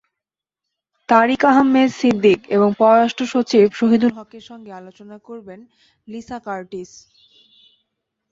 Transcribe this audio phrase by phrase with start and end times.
[1.09, 5.59] তারিক আহমেদ সিদ্দিক এবং পররাষ্ট্রসচিব শহীদুল হকের সঙ্গে আলোচনা করবেন
[6.07, 6.91] লিসা কার্টিস।